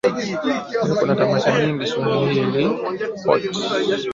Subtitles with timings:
[0.71, 2.63] Leo kuna tamasha nyingi swahili
[3.23, 3.41] pot.